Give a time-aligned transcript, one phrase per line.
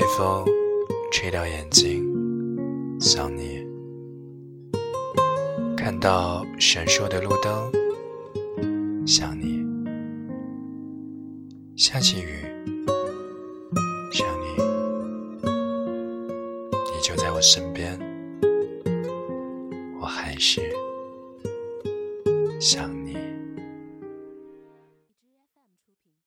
[0.00, 0.46] 被风
[1.12, 2.02] 吹到眼睛
[2.98, 3.62] 想你
[5.76, 7.70] 看到闪烁的路灯
[9.06, 9.62] 想你
[11.76, 12.40] 下起雨
[14.10, 14.62] 想你
[16.72, 17.98] 你就在我身边
[20.00, 20.62] 我还是
[22.58, 22.99] 想你